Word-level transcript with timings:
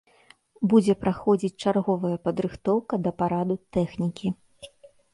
Будзе 0.71 0.95
праходзіць 1.03 1.51
чарговая 1.65 2.15
падрыхтоўка 2.25 2.93
да 3.07 3.11
параду 3.23 3.55
тэхнікі. 3.79 4.37